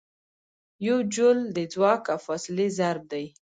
یو 0.87 0.97
جول 1.13 1.37
د 1.55 1.57
ځواک 1.73 2.03
او 2.13 2.19
فاصلې 2.25 2.67
ضرب 2.77 3.03
دی. 3.11 3.25